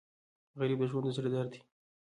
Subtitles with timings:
[0.59, 1.61] غریب د ژوند د زړه درد دی